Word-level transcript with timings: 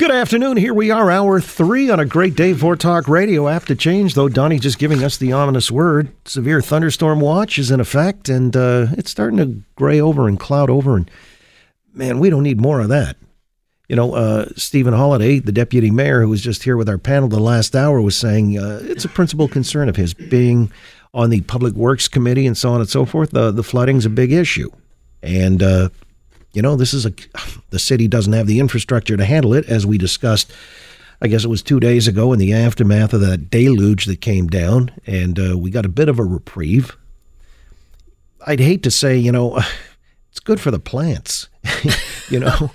Good 0.00 0.10
afternoon. 0.10 0.56
Here 0.56 0.72
we 0.72 0.90
are, 0.90 1.10
hour 1.10 1.42
three 1.42 1.90
on 1.90 2.00
a 2.00 2.06
great 2.06 2.34
day 2.34 2.54
for 2.54 2.74
Talk 2.74 3.06
Radio. 3.06 3.48
Apt 3.48 3.66
to 3.66 3.76
change, 3.76 4.14
though. 4.14 4.30
Donnie 4.30 4.58
just 4.58 4.78
giving 4.78 5.04
us 5.04 5.18
the 5.18 5.34
ominous 5.34 5.70
word. 5.70 6.10
Severe 6.24 6.62
thunderstorm 6.62 7.20
watch 7.20 7.58
is 7.58 7.70
in 7.70 7.80
effect, 7.80 8.30
and 8.30 8.56
uh, 8.56 8.86
it's 8.92 9.10
starting 9.10 9.36
to 9.36 9.62
gray 9.74 10.00
over 10.00 10.26
and 10.26 10.40
cloud 10.40 10.70
over. 10.70 10.96
And 10.96 11.10
man, 11.92 12.18
we 12.18 12.30
don't 12.30 12.44
need 12.44 12.62
more 12.62 12.80
of 12.80 12.88
that. 12.88 13.18
You 13.90 13.96
know, 13.96 14.14
uh, 14.14 14.46
Stephen 14.56 14.94
Holyday, 14.94 15.44
the 15.44 15.52
deputy 15.52 15.90
mayor 15.90 16.22
who 16.22 16.30
was 16.30 16.40
just 16.40 16.62
here 16.62 16.78
with 16.78 16.88
our 16.88 16.96
panel 16.96 17.28
the 17.28 17.38
last 17.38 17.76
hour, 17.76 18.00
was 18.00 18.16
saying 18.16 18.58
uh, 18.58 18.80
it's 18.82 19.04
a 19.04 19.08
principal 19.10 19.48
concern 19.48 19.90
of 19.90 19.96
his 19.96 20.14
being 20.14 20.72
on 21.12 21.28
the 21.28 21.42
Public 21.42 21.74
Works 21.74 22.08
Committee 22.08 22.46
and 22.46 22.56
so 22.56 22.70
on 22.70 22.80
and 22.80 22.88
so 22.88 23.04
forth. 23.04 23.32
The 23.32 23.50
the 23.50 23.62
flooding's 23.62 24.06
a 24.06 24.10
big 24.10 24.32
issue, 24.32 24.70
and 25.22 25.62
uh, 25.62 25.90
you 26.52 26.62
know, 26.62 26.76
this 26.76 26.94
is 26.94 27.06
a 27.06 27.12
the 27.70 27.78
city 27.78 28.08
doesn't 28.08 28.32
have 28.32 28.46
the 28.46 28.60
infrastructure 28.60 29.16
to 29.16 29.24
handle 29.24 29.54
it, 29.54 29.68
as 29.68 29.86
we 29.86 29.98
discussed. 29.98 30.52
I 31.22 31.28
guess 31.28 31.44
it 31.44 31.48
was 31.48 31.62
two 31.62 31.80
days 31.80 32.08
ago 32.08 32.32
in 32.32 32.38
the 32.38 32.54
aftermath 32.54 33.12
of 33.12 33.20
that 33.20 33.50
deluge 33.50 34.06
that 34.06 34.22
came 34.22 34.46
down, 34.46 34.90
and 35.06 35.38
uh, 35.38 35.58
we 35.58 35.70
got 35.70 35.84
a 35.84 35.90
bit 35.90 36.08
of 36.08 36.18
a 36.18 36.24
reprieve. 36.24 36.96
I'd 38.46 38.60
hate 38.60 38.82
to 38.84 38.90
say, 38.90 39.18
you 39.18 39.30
know, 39.30 39.58
it's 40.30 40.40
good 40.40 40.60
for 40.60 40.70
the 40.70 40.78
plants. 40.78 41.48
you 42.30 42.40
know, 42.40 42.70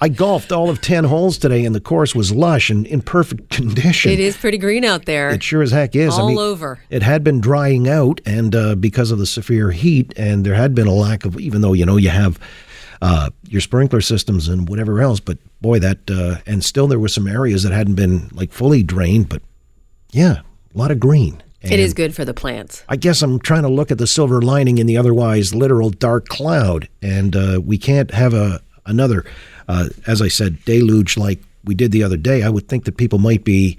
I 0.00 0.08
golfed 0.08 0.52
all 0.52 0.70
of 0.70 0.80
10 0.80 1.04
holes 1.04 1.36
today, 1.36 1.66
and 1.66 1.74
the 1.74 1.80
course 1.82 2.14
was 2.14 2.32
lush 2.32 2.70
and 2.70 2.86
in 2.86 3.02
perfect 3.02 3.50
condition. 3.50 4.10
It 4.10 4.20
is 4.20 4.38
pretty 4.38 4.56
green 4.56 4.84
out 4.84 5.04
there. 5.04 5.28
It 5.28 5.42
sure 5.42 5.60
as 5.60 5.70
heck 5.70 5.94
is. 5.94 6.14
All 6.14 6.24
I 6.24 6.28
mean, 6.28 6.38
over. 6.38 6.80
It 6.88 7.02
had 7.02 7.22
been 7.22 7.42
drying 7.42 7.88
out, 7.88 8.22
and 8.24 8.56
uh, 8.56 8.74
because 8.74 9.10
of 9.10 9.18
the 9.18 9.26
severe 9.26 9.70
heat, 9.70 10.14
and 10.16 10.46
there 10.46 10.54
had 10.54 10.74
been 10.74 10.86
a 10.86 10.94
lack 10.94 11.26
of, 11.26 11.38
even 11.38 11.60
though, 11.60 11.74
you 11.74 11.84
know, 11.84 11.98
you 11.98 12.08
have 12.08 12.40
uh, 13.02 13.30
your 13.48 13.60
sprinkler 13.60 14.00
systems 14.00 14.48
and 14.48 14.68
whatever 14.68 15.00
else. 15.00 15.20
But 15.20 15.38
boy, 15.60 15.78
that 15.80 16.10
uh, 16.10 16.40
and 16.46 16.64
still 16.64 16.86
there 16.86 16.98
were 16.98 17.08
some 17.08 17.26
areas 17.26 17.62
that 17.62 17.72
hadn't 17.72 17.94
been 17.94 18.28
like 18.32 18.52
fully 18.52 18.82
drained. 18.82 19.28
But 19.28 19.42
yeah, 20.12 20.40
a 20.74 20.78
lot 20.78 20.90
of 20.90 21.00
green. 21.00 21.42
And 21.62 21.72
it 21.72 21.80
is 21.80 21.94
good 21.94 22.14
for 22.14 22.24
the 22.24 22.34
plants. 22.34 22.84
I 22.88 22.96
guess 22.96 23.22
I'm 23.22 23.40
trying 23.40 23.62
to 23.62 23.68
look 23.68 23.90
at 23.90 23.98
the 23.98 24.06
silver 24.06 24.40
lining 24.40 24.78
in 24.78 24.86
the 24.86 24.96
otherwise 24.96 25.54
literal 25.54 25.90
dark 25.90 26.28
cloud, 26.28 26.88
and 27.02 27.34
uh, 27.34 27.60
we 27.64 27.78
can't 27.78 28.10
have 28.12 28.34
a 28.34 28.60
another, 28.84 29.24
uh, 29.68 29.88
as 30.06 30.22
I 30.22 30.28
said, 30.28 30.64
deluge 30.64 31.16
like 31.16 31.40
we 31.64 31.74
did 31.74 31.92
the 31.92 32.02
other 32.04 32.16
day. 32.16 32.42
I 32.42 32.48
would 32.48 32.68
think 32.68 32.84
that 32.84 32.96
people 32.96 33.18
might 33.18 33.42
be, 33.42 33.76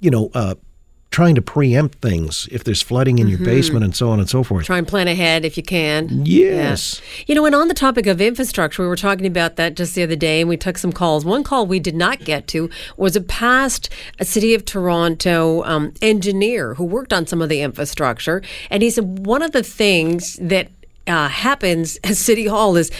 you 0.00 0.10
know, 0.10 0.30
uh, 0.34 0.56
trying 1.12 1.34
to 1.34 1.42
preempt 1.42 1.98
things 1.98 2.48
if 2.50 2.64
there's 2.64 2.82
flooding 2.82 3.18
in 3.18 3.28
mm-hmm. 3.28 3.44
your 3.44 3.46
basement 3.46 3.84
and 3.84 3.94
so 3.94 4.10
on 4.10 4.18
and 4.18 4.28
so 4.28 4.42
forth. 4.42 4.66
Try 4.66 4.78
and 4.78 4.88
plan 4.88 5.06
ahead 5.06 5.44
if 5.44 5.56
you 5.56 5.62
can. 5.62 6.24
Yes. 6.24 7.00
Yeah. 7.00 7.24
You 7.28 7.34
know, 7.36 7.44
and 7.46 7.54
on 7.54 7.68
the 7.68 7.74
topic 7.74 8.06
of 8.06 8.20
infrastructure, 8.20 8.82
we 8.82 8.88
were 8.88 8.96
talking 8.96 9.26
about 9.26 9.56
that 9.56 9.76
just 9.76 9.94
the 9.94 10.02
other 10.02 10.16
day 10.16 10.40
and 10.40 10.48
we 10.48 10.56
took 10.56 10.78
some 10.78 10.92
calls. 10.92 11.24
One 11.24 11.44
call 11.44 11.66
we 11.66 11.78
did 11.78 11.94
not 11.94 12.20
get 12.20 12.48
to 12.48 12.70
was 12.96 13.14
a 13.14 13.20
past 13.20 13.90
a 14.18 14.24
City 14.24 14.54
of 14.54 14.64
Toronto 14.64 15.62
um, 15.64 15.92
engineer 16.00 16.74
who 16.74 16.84
worked 16.84 17.12
on 17.12 17.26
some 17.26 17.42
of 17.42 17.50
the 17.50 17.60
infrastructure. 17.60 18.42
And 18.70 18.82
he 18.82 18.90
said 18.90 19.26
one 19.26 19.42
of 19.42 19.52
the 19.52 19.62
things 19.62 20.36
that 20.40 20.70
uh, 21.06 21.28
happens 21.28 21.98
at 22.04 22.16
City 22.16 22.46
Hall 22.46 22.76
is 22.76 22.90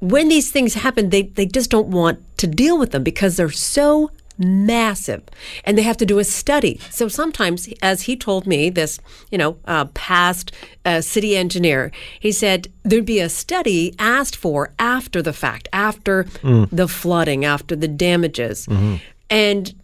when 0.00 0.28
these 0.28 0.50
things 0.50 0.74
happen, 0.74 1.10
they, 1.10 1.22
they 1.22 1.46
just 1.46 1.70
don't 1.70 1.88
want 1.88 2.20
to 2.38 2.46
deal 2.46 2.76
with 2.76 2.90
them 2.90 3.04
because 3.04 3.36
they're 3.36 3.50
so 3.50 4.10
massive 4.38 5.22
and 5.64 5.76
they 5.76 5.82
have 5.82 5.96
to 5.96 6.06
do 6.06 6.18
a 6.18 6.24
study 6.24 6.80
so 6.90 7.08
sometimes 7.08 7.68
as 7.82 8.02
he 8.02 8.16
told 8.16 8.46
me 8.46 8.70
this 8.70 8.98
you 9.30 9.38
know 9.38 9.56
uh, 9.66 9.84
past 9.94 10.52
uh, 10.84 11.00
city 11.00 11.36
engineer 11.36 11.90
he 12.18 12.32
said 12.32 12.68
there'd 12.82 13.04
be 13.04 13.20
a 13.20 13.28
study 13.28 13.94
asked 13.98 14.36
for 14.36 14.72
after 14.78 15.22
the 15.22 15.32
fact 15.32 15.68
after 15.72 16.24
mm. 16.24 16.68
the 16.70 16.88
flooding 16.88 17.44
after 17.44 17.76
the 17.76 17.88
damages 17.88 18.66
mm-hmm. 18.66 18.96
and 19.30 19.74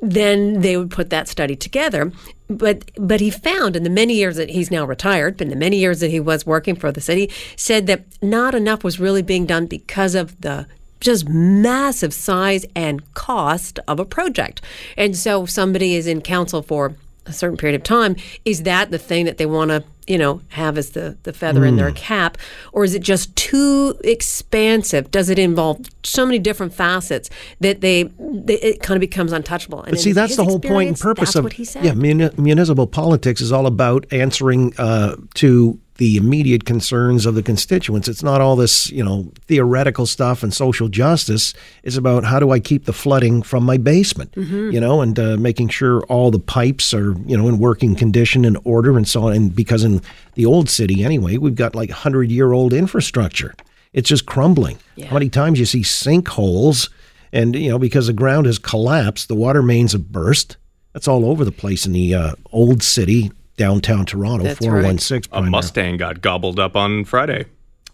then 0.00 0.60
they 0.62 0.76
would 0.76 0.90
put 0.90 1.10
that 1.10 1.28
study 1.28 1.54
together 1.54 2.10
but 2.48 2.90
but 2.96 3.20
he 3.20 3.30
found 3.30 3.76
in 3.76 3.84
the 3.84 3.90
many 3.90 4.14
years 4.14 4.36
that 4.36 4.50
he's 4.50 4.70
now 4.70 4.84
retired 4.84 5.36
but 5.36 5.46
in 5.46 5.50
the 5.50 5.56
many 5.56 5.78
years 5.78 6.00
that 6.00 6.10
he 6.10 6.20
was 6.20 6.44
working 6.44 6.74
for 6.74 6.90
the 6.90 7.00
city 7.00 7.30
said 7.56 7.86
that 7.86 8.04
not 8.20 8.54
enough 8.54 8.82
was 8.82 8.98
really 8.98 9.22
being 9.22 9.46
done 9.46 9.66
because 9.66 10.14
of 10.14 10.38
the 10.40 10.66
just 11.02 11.28
massive 11.28 12.14
size 12.14 12.64
and 12.74 13.12
cost 13.14 13.78
of 13.86 14.00
a 14.00 14.04
project. 14.04 14.62
And 14.96 15.16
so 15.16 15.44
if 15.44 15.50
somebody 15.50 15.94
is 15.94 16.06
in 16.06 16.22
council 16.22 16.62
for 16.62 16.94
a 17.26 17.32
certain 17.32 17.56
period 17.56 17.76
of 17.76 17.84
time, 17.84 18.16
is 18.44 18.62
that 18.62 18.90
the 18.90 18.98
thing 18.98 19.26
that 19.26 19.38
they 19.38 19.46
want 19.46 19.70
to, 19.70 19.84
you 20.06 20.18
know, 20.18 20.40
have 20.48 20.76
as 20.76 20.90
the, 20.90 21.16
the 21.22 21.32
feather 21.32 21.60
mm. 21.60 21.68
in 21.68 21.76
their 21.76 21.90
hmm. 21.90 21.96
cap? 21.96 22.36
Or 22.72 22.82
is 22.82 22.94
it 22.94 23.02
just 23.02 23.34
too 23.36 23.96
expansive? 24.02 25.10
Does 25.10 25.28
it 25.28 25.38
involve 25.38 25.86
so 26.02 26.26
many 26.26 26.40
different 26.40 26.74
facets 26.74 27.30
that 27.60 27.80
they, 27.80 28.04
they 28.18 28.54
it 28.54 28.82
kind 28.82 28.96
of 28.96 29.00
becomes 29.00 29.32
untouchable? 29.32 29.82
And 29.82 29.92
but 29.92 30.00
see, 30.00 30.12
that's 30.12 30.36
the 30.36 30.44
whole 30.44 30.58
point 30.58 30.88
and 30.88 30.98
purpose 30.98 31.36
of 31.36 31.52
yeah, 31.82 31.94
municipal 31.94 32.88
politics 32.88 33.40
is 33.40 33.52
all 33.52 33.66
about 33.66 34.06
answering 34.12 34.74
uh, 34.78 35.16
to 35.34 35.78
the 35.98 36.16
immediate 36.16 36.64
concerns 36.64 37.26
of 37.26 37.34
the 37.34 37.42
constituents. 37.42 38.08
It's 38.08 38.22
not 38.22 38.40
all 38.40 38.56
this, 38.56 38.90
you 38.90 39.04
know, 39.04 39.30
theoretical 39.46 40.06
stuff 40.06 40.42
and 40.42 40.52
social 40.52 40.88
justice. 40.88 41.52
It's 41.82 41.96
about 41.96 42.24
how 42.24 42.40
do 42.40 42.50
I 42.50 42.60
keep 42.60 42.86
the 42.86 42.92
flooding 42.92 43.42
from 43.42 43.64
my 43.64 43.76
basement, 43.76 44.32
mm-hmm. 44.32 44.70
you 44.70 44.80
know, 44.80 45.02
and 45.02 45.18
uh, 45.18 45.36
making 45.36 45.68
sure 45.68 46.02
all 46.04 46.30
the 46.30 46.38
pipes 46.38 46.94
are, 46.94 47.14
you 47.26 47.36
know, 47.36 47.46
in 47.46 47.58
working 47.58 47.94
condition 47.94 48.44
and 48.44 48.58
order 48.64 48.96
and 48.96 49.06
so 49.06 49.24
on. 49.24 49.34
And 49.34 49.54
because 49.54 49.84
in 49.84 50.00
the 50.34 50.46
old 50.46 50.70
city, 50.70 51.04
anyway, 51.04 51.36
we've 51.36 51.54
got 51.54 51.74
like 51.74 51.90
100 51.90 52.30
year 52.30 52.52
old 52.52 52.72
infrastructure. 52.72 53.54
It's 53.92 54.08
just 54.08 54.24
crumbling. 54.24 54.78
Yeah. 54.96 55.06
How 55.08 55.14
many 55.14 55.28
times 55.28 55.58
you 55.58 55.66
see 55.66 55.82
sinkholes 55.82 56.88
and, 57.34 57.54
you 57.54 57.68
know, 57.68 57.78
because 57.78 58.06
the 58.06 58.12
ground 58.14 58.46
has 58.46 58.58
collapsed, 58.58 59.28
the 59.28 59.34
water 59.34 59.62
mains 59.62 59.92
have 59.92 60.10
burst. 60.10 60.56
That's 60.94 61.08
all 61.08 61.26
over 61.26 61.44
the 61.44 61.52
place 61.52 61.86
in 61.86 61.92
the 61.92 62.14
uh, 62.14 62.34
old 62.50 62.82
city 62.82 63.30
downtown 63.62 64.04
Toronto, 64.04 64.42
That's 64.42 64.58
416. 64.58 65.30
Right. 65.32 65.46
A 65.46 65.48
Mustang 65.48 65.96
got 65.96 66.20
gobbled 66.20 66.58
up 66.58 66.74
on 66.74 67.04
Friday. 67.04 67.44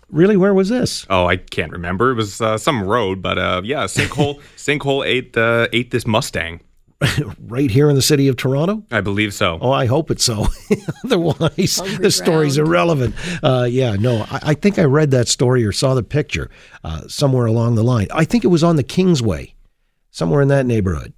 Really? 0.08 0.34
Where 0.34 0.54
was 0.54 0.70
this? 0.70 1.06
Oh, 1.10 1.26
I 1.26 1.36
can't 1.36 1.72
remember. 1.72 2.12
It 2.12 2.14
was 2.14 2.40
uh, 2.40 2.56
some 2.56 2.84
road, 2.84 3.20
but 3.20 3.36
uh, 3.36 3.60
yeah, 3.62 3.84
sinkhole 3.84 4.40
sinkhole 4.56 5.06
ate 5.06 5.36
uh, 5.36 5.68
ate 5.70 5.90
this 5.90 6.06
Mustang. 6.06 6.60
right 7.46 7.70
here 7.70 7.90
in 7.90 7.96
the 7.96 8.02
city 8.02 8.28
of 8.28 8.36
Toronto? 8.36 8.82
I 8.90 9.02
believe 9.02 9.34
so. 9.34 9.58
Oh, 9.60 9.70
I 9.70 9.84
hope 9.84 10.10
it's 10.10 10.24
so. 10.24 10.46
Otherwise, 11.04 11.76
Hungry 11.76 11.96
the 11.98 12.10
story's 12.10 12.56
ground. 12.56 12.68
irrelevant. 12.68 13.14
Uh, 13.42 13.68
yeah, 13.70 13.94
no, 13.94 14.22
I, 14.30 14.40
I, 14.42 14.54
think 14.54 14.78
I 14.78 14.84
read 14.84 15.12
that 15.12 15.28
story 15.28 15.64
or 15.64 15.70
saw 15.70 15.94
the 15.94 16.02
picture 16.02 16.50
uh, 16.82 17.02
somewhere 17.06 17.46
along 17.46 17.76
the 17.76 17.84
line. 17.84 18.08
I 18.12 18.24
think 18.24 18.42
it 18.42 18.48
was 18.48 18.64
on 18.64 18.74
the 18.76 18.82
Kingsway, 18.82 19.54
somewhere 20.10 20.40
in 20.40 20.48
that 20.48 20.66
neighborhood. 20.66 21.12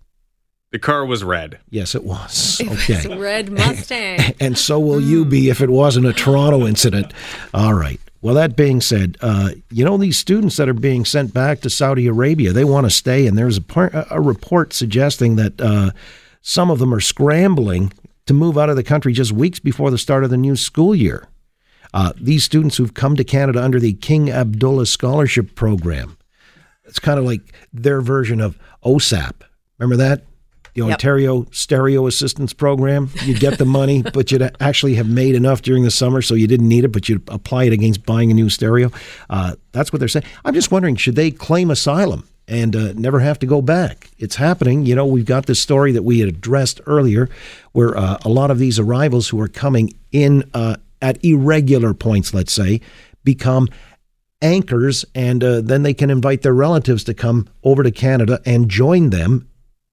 The 0.73 0.79
car 0.79 1.05
was 1.05 1.25
red. 1.25 1.59
Yes, 1.69 1.95
it 1.95 2.05
was. 2.05 2.61
It 2.61 2.71
okay. 2.71 3.09
Was 3.09 3.19
red 3.19 3.51
Mustang. 3.59 4.21
and 4.41 4.57
so 4.57 4.79
will 4.79 5.01
you 5.01 5.25
be 5.25 5.49
if 5.49 5.61
it 5.61 5.71
wasn't 5.71 6.07
a 6.07 6.13
Toronto 6.13 6.67
incident. 6.67 7.13
All 7.53 7.75
right. 7.75 8.01
Well, 8.23 8.35
that 8.35 8.55
being 8.55 8.81
said, 8.81 9.17
uh, 9.23 9.51
you 9.71 9.85
know, 9.85 9.97
these 9.97 10.19
students 10.19 10.59
that 10.59 10.69
are 10.69 10.75
being 10.75 11.05
sent 11.07 11.33
back 11.33 11.63
to 11.63 11.71
Saudi 11.71 12.07
Arabia, 12.07 12.53
they 12.53 12.65
want 12.65 12.85
to 12.85 12.91
stay. 12.91 13.27
And 13.27 13.37
there's 13.37 13.57
a, 13.57 13.63
par- 13.63 14.07
a 14.11 14.21
report 14.21 14.75
suggesting 14.75 15.37
that 15.37 15.59
uh, 15.61 15.91
some 16.43 16.71
of 16.71 16.79
them 16.79 16.93
are 16.93 17.01
scrambling 17.01 17.93
to 18.27 18.35
move 18.35 18.59
out 18.59 18.69
of 18.69 18.77
the 18.77 18.85
country 18.85 19.15
just 19.15 19.33
weeks 19.33 19.59
before 19.59 19.91
the 19.91 19.99
start 19.99 20.23
of 20.23 20.31
the 20.31 20.37
new 20.37 20.55
school 20.55 20.95
year. 20.95 21.29
Uh, 21.95 22.13
these 22.21 22.45
students 22.45 22.77
who've 22.77 22.95
come 22.95 23.17
to 23.17 23.25
Canada 23.25 23.63
under 23.63 23.81
the 23.81 23.95
King 23.95 24.31
Abdullah 24.31 24.87
Scholarship 24.87 25.55
Program. 25.57 26.17
It's 26.85 26.99
kind 27.01 27.19
of 27.19 27.25
like 27.25 27.41
their 27.73 28.01
version 28.03 28.41
of 28.41 28.59
OSAP. 28.85 29.33
Remember 29.79 29.97
that? 29.97 30.25
The 30.75 30.83
yep. 30.83 30.93
Ontario 30.93 31.47
Stereo 31.51 32.07
Assistance 32.07 32.53
Program. 32.53 33.11
You'd 33.25 33.41
get 33.41 33.59
the 33.59 33.65
money, 33.65 34.03
but 34.15 34.31
you'd 34.31 34.51
actually 34.61 34.95
have 34.95 35.09
made 35.09 35.35
enough 35.35 35.63
during 35.63 35.85
the 35.85 35.91
summer, 35.91 36.23
so 36.23 36.35
you 36.35 36.47
didn't 36.47 36.69
need 36.69 36.85
it, 36.85 36.89
but 36.89 37.09
you'd 37.09 37.29
apply 37.29 37.65
it 37.65 37.73
against 37.73 38.05
buying 38.05 38.31
a 38.31 38.35
new 38.35 38.49
stereo. 38.49 38.91
Uh, 39.29 39.57
that's 39.73 39.93
what 39.93 39.99
they're 39.99 40.09
saying. 40.09 40.27
I'm 40.45 40.55
just 40.55 40.71
wondering, 40.71 40.97
should 40.97 41.17
they 41.17 41.31
claim 41.31 41.71
asylum? 41.71 42.27
and 42.49 42.75
uh, 42.75 42.93
never 42.95 43.21
have 43.21 43.39
to 43.39 43.47
go 43.47 43.63
back. 43.63 44.11
It's 44.19 44.35
happening. 44.35 44.85
You 44.85 44.97
know, 44.97 45.07
we've 45.07 45.25
got 45.25 45.47
this 45.47 45.61
story 45.61 45.93
that 45.93 46.03
we 46.03 46.19
had 46.19 46.29
addressed 46.29 46.81
earlier 46.85 47.31
where 47.73 47.97
uh, 47.97 48.19
a 48.25 48.29
lot 48.29 48.51
of 48.51 48.59
these 48.59 48.79
arrivals 48.79 49.29
who 49.29 49.41
are 49.41 49.47
coming 49.47 49.95
in 50.11 50.51
uh, 50.53 50.75
at 51.01 51.25
irregular 51.25 51.95
points, 51.95 52.35
let's 52.35 52.53
say, 52.53 52.81
become 53.23 53.69
anchors, 54.43 55.05
and 55.15 55.45
uh, 55.45 55.61
then 55.61 55.83
they 55.83 55.95
can 55.95 56.11
invite 56.11 56.43
their 56.43 56.55
relatives 56.55 57.05
to 57.05 57.15
come 57.15 57.49
over 57.63 57.83
to 57.83 57.91
Canada 57.91 58.41
and 58.45 58.69
join 58.69 59.11
them 59.11 59.47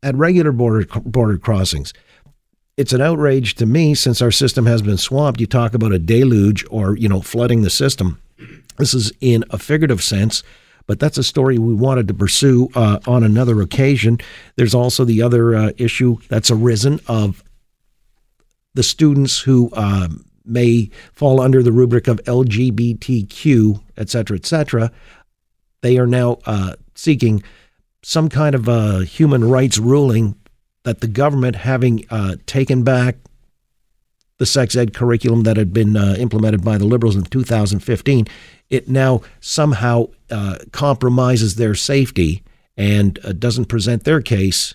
at 0.03 0.15
regular 0.15 0.51
border 0.51 0.85
border 1.01 1.37
crossings. 1.37 1.93
It's 2.77 2.93
an 2.93 3.01
outrage 3.01 3.55
to 3.55 3.65
me 3.65 3.95
since 3.95 4.21
our 4.21 4.31
system 4.31 4.67
has 4.67 4.83
been 4.83 4.97
swamped. 4.97 5.41
You 5.41 5.47
talk 5.47 5.73
about 5.73 5.93
a 5.93 5.99
deluge 5.99 6.63
or, 6.69 6.95
you 6.95 7.09
know, 7.09 7.21
flooding 7.21 7.63
the 7.63 7.71
system. 7.71 8.21
This 8.77 8.93
is 8.93 9.11
in 9.19 9.43
a 9.49 9.57
figurative 9.57 10.03
sense, 10.03 10.43
but 10.85 10.99
that's 10.99 11.17
a 11.17 11.23
story 11.23 11.57
we 11.57 11.73
wanted 11.73 12.07
to 12.07 12.13
pursue 12.13 12.69
uh, 12.75 12.99
on 13.07 13.23
another 13.23 13.61
occasion. 13.61 14.19
There's 14.57 14.75
also 14.75 15.05
the 15.05 15.23
other 15.23 15.55
uh, 15.55 15.71
issue 15.77 16.17
that's 16.29 16.51
arisen 16.51 16.99
of 17.07 17.43
the 18.75 18.83
students 18.83 19.39
who 19.39 19.71
um, 19.73 20.23
may 20.45 20.91
fall 21.13 21.41
under 21.41 21.63
the 21.63 21.71
rubric 21.71 22.07
of 22.07 22.23
LGBTQ, 22.25 23.81
et 23.97 24.09
cetera, 24.09 24.37
et 24.37 24.45
cetera. 24.45 24.91
They 25.81 25.97
are 25.97 26.05
now 26.05 26.37
uh, 26.45 26.75
seeking 26.93 27.43
some 28.07 28.29
kind 28.29 28.55
of 28.55 28.69
a 28.69 29.03
human 29.03 29.43
rights 29.49 29.77
ruling 29.77 30.33
that 30.83 31.01
the 31.01 31.07
government, 31.09 31.57
having 31.57 32.05
uh, 32.09 32.37
taken 32.45 32.81
back 32.81 33.17
the 34.37 34.45
sex 34.45 34.77
ed 34.77 34.93
curriculum 34.93 35.43
that 35.43 35.57
had 35.57 35.73
been 35.73 35.97
uh, 35.97 36.15
implemented 36.17 36.63
by 36.63 36.77
the 36.77 36.85
Liberals 36.85 37.17
in 37.17 37.23
2015, 37.23 38.25
it 38.69 38.87
now 38.87 39.19
somehow 39.41 40.05
uh, 40.31 40.55
compromises 40.71 41.55
their 41.55 41.75
safety 41.75 42.43
and 42.77 43.19
uh, 43.25 43.33
doesn't 43.33 43.65
present 43.65 44.05
their 44.05 44.21
case 44.21 44.73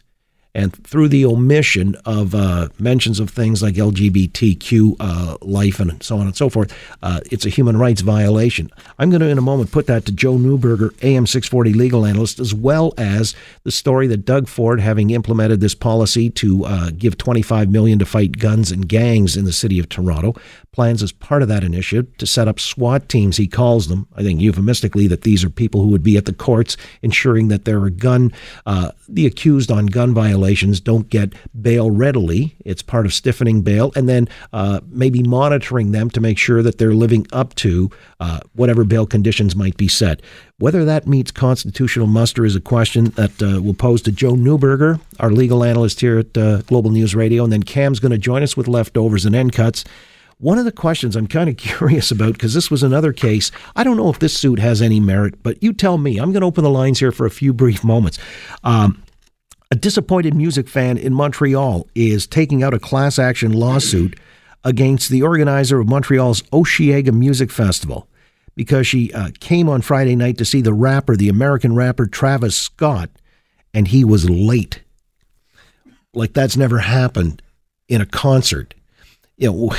and 0.55 0.73
through 0.87 1.09
the 1.09 1.25
omission 1.25 1.97
of 2.05 2.35
uh, 2.35 2.69
mentions 2.79 3.21
of 3.21 3.31
things 3.31 3.63
like 3.63 3.75
LGBTQ 3.75 4.97
uh, 5.01 5.37
life 5.41 5.81
and 5.81 6.03
so 6.03 6.19
on 6.19 6.27
and 6.27 6.37
so 6.37 6.51
forth, 6.51 6.77
uh, 7.03 7.21
it's 7.31 7.47
a 7.47 7.49
human 7.49 7.79
rights 7.79 8.03
violation. 8.03 8.71
I'm 8.99 9.09
going 9.09 9.23
to, 9.23 9.29
in 9.29 9.39
a 9.39 9.43
moment, 9.43 9.73
put 9.73 9.87
that 9.87 10.05
to 10.07 10.13
Joe 10.13 10.35
Neuberger, 10.35 10.93
AM 11.03 11.27
640 11.27 11.73
legal 11.73 12.05
analyst, 12.05 12.39
as 12.39 12.53
well 12.53 12.93
as 12.99 13.35
the 13.65 13.71
story 13.71 14.07
that 14.09 14.27
Doug 14.27 14.47
Ford, 14.47 14.81
having 14.81 15.11
implemented 15.11 15.61
this 15.61 15.75
policy 15.75 16.29
to 16.31 16.67
uh, 16.67 16.91
give 16.91 17.17
25 17.17 17.71
million 17.71 17.99
to 17.99 18.05
fight 18.05 18.39
guns 18.39 18.71
and 18.71 18.87
gangs 18.87 19.37
in 19.37 19.47
the 19.47 19.53
city 19.53 19.79
of 19.79 19.89
Toronto, 19.89 20.35
plans 20.73 21.03
as 21.03 21.13
part 21.13 21.43
of 21.43 21.49
that 21.49 21.65
initiative 21.65 22.15
to 22.19 22.27
set 22.27 22.49
up 22.49 22.61
SWAT 22.61 23.09
teams, 23.09 23.39
he 23.39 23.47
calls 23.47 23.89
them. 23.89 24.07
I 24.17 24.23
think 24.23 24.41
euphemistically 24.41 25.07
that 25.09 25.23
these 25.23 25.45
are 25.45 25.51
people 25.51 25.83
who 25.83 25.89
would 25.89 26.03
be 26.03 26.17
at 26.19 26.27
the 26.27 26.33
courts 26.33 26.77
ensuring 27.01 27.49
that 27.49 27.65
there 27.65 27.83
are 27.83 27.91
gun, 27.91 28.33
uh, 28.67 28.93
the 29.09 29.27
accused 29.27 29.71
on 29.71 29.87
gun 29.87 30.13
violations 30.13 30.42
don't 30.81 31.09
get 31.09 31.33
bail 31.61 31.91
readily. 31.91 32.57
It's 32.65 32.83
part 32.83 33.07
of 33.07 33.15
stiffening 33.15 33.63
bail, 33.63 33.93
and 33.97 34.09
then 34.09 34.29
uh, 34.53 34.81
maybe 34.89 35.23
monitoring 35.23 35.93
them 35.93 36.11
to 36.11 36.21
make 36.21 36.39
sure 36.39 36.63
that 36.63 36.79
they're 36.79 36.95
living 36.95 37.27
up 37.33 37.55
to 37.57 37.91
uh, 38.21 38.41
whatever 38.55 38.85
bail 38.85 39.07
conditions 39.07 39.57
might 39.57 39.77
be 39.77 39.89
set. 39.89 40.21
Whether 40.59 40.85
that 40.85 41.07
meets 41.07 41.31
constitutional 41.31 42.07
muster 42.07 42.45
is 42.45 42.55
a 42.55 42.61
question 42.61 43.07
that 43.17 43.43
uh, 43.43 43.61
we'll 43.61 43.75
pose 43.75 44.03
to 44.03 44.13
Joe 44.13 44.35
Neuberger, 44.35 45.01
our 45.19 45.31
legal 45.31 45.65
analyst 45.65 46.01
here 46.01 46.19
at 46.19 46.37
uh, 46.39 46.63
Global 46.63 46.91
News 46.91 47.15
Radio, 47.15 47.45
and 47.45 47.53
then 47.53 47.63
Cam's 47.63 48.01
going 48.01 48.13
to 48.13 48.19
join 48.19 48.43
us 48.43 48.57
with 48.57 48.69
leftovers 48.69 49.25
and 49.25 49.35
end 49.35 49.53
cuts. 49.53 49.85
One 50.39 50.59
of 50.59 50.65
the 50.65 50.73
questions 50.73 51.15
I'm 51.15 51.29
kind 51.29 51.49
of 51.49 51.57
curious 51.57 52.11
about, 52.11 52.33
because 52.33 52.53
this 52.53 52.71
was 52.71 52.83
another 52.83 53.13
case, 53.13 53.53
I 53.77 53.85
don't 53.85 53.97
know 53.97 54.11
if 54.11 54.19
this 54.19 54.37
suit 54.37 54.59
has 54.59 54.83
any 54.83 54.99
merit, 54.99 55.41
but 55.43 55.63
you 55.63 55.73
tell 55.73 55.99
me. 55.99 56.19
I'm 56.19 56.33
going 56.33 56.41
to 56.41 56.47
open 56.49 56.65
the 56.65 56.71
lines 56.71 56.99
here 56.99 57.13
for 57.13 57.27
a 57.27 57.31
few 57.31 57.53
brief 57.53 57.85
moments. 57.85 58.19
Um, 58.65 59.03
a 59.73 59.75
disappointed 59.75 60.35
music 60.35 60.69
fan 60.69 60.99
in 60.99 61.15
Montreal 61.15 61.89
is 61.95 62.27
taking 62.27 62.63
out 62.63 62.75
a 62.75 62.79
class 62.79 63.19
action 63.19 63.55
lawsuit 63.55 64.21
against 64.65 65.09
the 65.09 65.23
organizer 65.23 65.81
of 65.81 65.89
Montreal's 65.89 66.43
Osheaga 66.53 67.11
Music 67.11 67.51
Festival 67.51 68.07
because 68.55 68.87
she 68.87 69.11
uh, 69.15 69.31
came 69.41 69.71
on 69.71 69.81
Friday 69.81 70.15
night 70.15 70.37
to 70.37 70.45
see 70.45 70.61
the 70.61 70.75
rapper, 70.75 71.17
the 71.17 71.31
American 71.31 71.75
rapper 71.75 72.07
Travis 72.07 72.55
Scott, 72.55 73.09
and 73.73 73.89
he 73.89 74.05
was 74.05 74.29
late. 74.29 74.83
Like 76.13 76.35
that's 76.35 76.59
never 76.59 76.81
happened 76.81 77.41
in 77.89 78.03
a 78.03 78.07
concert. 78.07 78.75
You 79.39 79.53
know, 79.53 79.75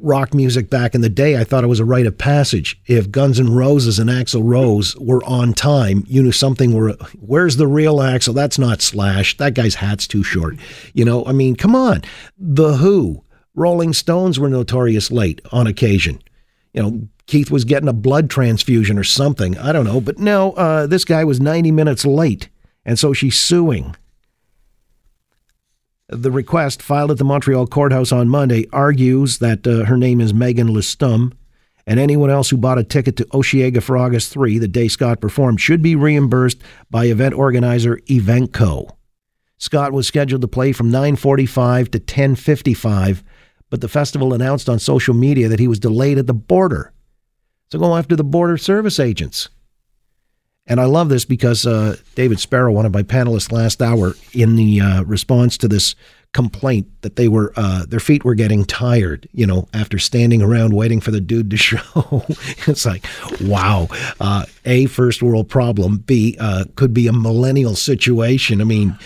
rock 0.00 0.34
music 0.34 0.70
back 0.70 0.94
in 0.94 1.00
the 1.00 1.08
day, 1.08 1.38
I 1.38 1.44
thought 1.44 1.64
it 1.64 1.68
was 1.68 1.80
a 1.80 1.84
rite 1.84 2.06
of 2.06 2.18
passage. 2.18 2.80
If 2.86 3.10
Guns 3.10 3.40
N' 3.40 3.52
Roses 3.52 3.98
and 3.98 4.10
Axl 4.10 4.42
Rose 4.44 4.96
were 4.96 5.24
on 5.24 5.52
time, 5.52 6.04
you 6.06 6.22
knew 6.22 6.32
something 6.32 6.72
were. 6.72 6.92
Where's 7.18 7.56
the 7.56 7.66
real 7.66 7.96
Axl? 7.96 8.34
That's 8.34 8.58
not 8.58 8.82
Slash. 8.82 9.36
That 9.38 9.54
guy's 9.54 9.76
hat's 9.76 10.06
too 10.06 10.22
short. 10.22 10.56
You 10.92 11.04
know, 11.04 11.24
I 11.24 11.32
mean, 11.32 11.56
come 11.56 11.74
on. 11.74 12.02
The 12.38 12.76
Who, 12.76 13.24
Rolling 13.54 13.92
Stones 13.92 14.38
were 14.38 14.48
notorious 14.48 15.10
late 15.10 15.40
on 15.52 15.66
occasion. 15.66 16.22
You 16.72 16.82
know, 16.82 17.08
Keith 17.26 17.50
was 17.50 17.64
getting 17.64 17.88
a 17.88 17.92
blood 17.94 18.28
transfusion 18.28 18.98
or 18.98 19.04
something. 19.04 19.56
I 19.58 19.72
don't 19.72 19.84
know. 19.84 20.00
But 20.00 20.18
no, 20.18 20.52
uh, 20.52 20.86
this 20.86 21.04
guy 21.04 21.24
was 21.24 21.40
90 21.40 21.70
minutes 21.70 22.04
late. 22.04 22.48
And 22.84 22.98
so 22.98 23.12
she's 23.12 23.38
suing. 23.38 23.96
The 26.08 26.30
request 26.30 26.82
filed 26.82 27.10
at 27.10 27.16
the 27.16 27.24
Montreal 27.24 27.66
courthouse 27.66 28.12
on 28.12 28.28
Monday 28.28 28.66
argues 28.72 29.38
that 29.38 29.66
uh, 29.66 29.86
her 29.86 29.96
name 29.96 30.20
is 30.20 30.34
Megan 30.34 30.68
Lestum, 30.68 31.32
and 31.86 31.98
anyone 31.98 32.28
else 32.28 32.50
who 32.50 32.58
bought 32.58 32.78
a 32.78 32.84
ticket 32.84 33.16
to 33.16 33.24
Osheaga 33.26 33.82
for 33.82 33.96
August 33.96 34.30
3, 34.32 34.58
the 34.58 34.68
day 34.68 34.86
Scott 34.88 35.22
performed, 35.22 35.62
should 35.62 35.80
be 35.80 35.96
reimbursed 35.96 36.58
by 36.90 37.06
event 37.06 37.34
organizer 37.34 37.96
evenko. 38.08 38.90
Scott 39.56 39.92
was 39.92 40.06
scheduled 40.06 40.42
to 40.42 40.48
play 40.48 40.72
from 40.72 40.90
9:45 40.90 41.90
to 41.92 41.98
10:55, 41.98 43.22
but 43.70 43.80
the 43.80 43.88
festival 43.88 44.34
announced 44.34 44.68
on 44.68 44.78
social 44.78 45.14
media 45.14 45.48
that 45.48 45.60
he 45.60 45.68
was 45.68 45.78
delayed 45.78 46.18
at 46.18 46.26
the 46.26 46.34
border. 46.34 46.92
So 47.72 47.78
go 47.78 47.96
after 47.96 48.14
the 48.14 48.24
border 48.24 48.58
service 48.58 49.00
agents. 49.00 49.48
And 50.66 50.80
I 50.80 50.84
love 50.84 51.10
this 51.10 51.24
because 51.24 51.66
uh, 51.66 51.96
David 52.14 52.40
Sparrow, 52.40 52.72
one 52.72 52.86
of 52.86 52.92
my 52.92 53.02
panelists 53.02 53.52
last 53.52 53.82
hour, 53.82 54.14
in 54.32 54.56
the 54.56 54.80
uh, 54.80 55.02
response 55.04 55.58
to 55.58 55.68
this 55.68 55.94
complaint 56.32 56.86
that 57.02 57.16
they 57.16 57.28
were 57.28 57.52
uh, 57.56 57.86
their 57.86 58.00
feet 58.00 58.24
were 58.24 58.34
getting 58.34 58.64
tired, 58.64 59.28
you 59.32 59.46
know, 59.46 59.68
after 59.72 59.98
standing 59.98 60.42
around 60.42 60.74
waiting 60.74 61.00
for 61.00 61.10
the 61.10 61.20
dude 61.20 61.50
to 61.50 61.56
show. 61.58 62.24
it's 62.66 62.84
like, 62.86 63.06
wow. 63.42 63.88
Uh, 64.20 64.44
a 64.64 64.86
first 64.86 65.22
world 65.22 65.48
problem. 65.48 65.98
B 65.98 66.36
uh, 66.40 66.64
could 66.76 66.94
be 66.94 67.06
a 67.06 67.12
millennial 67.12 67.76
situation. 67.76 68.60
I 68.60 68.64
mean, 68.64 68.98